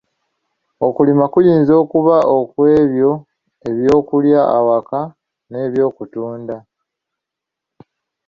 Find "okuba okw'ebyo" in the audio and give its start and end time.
1.83-3.11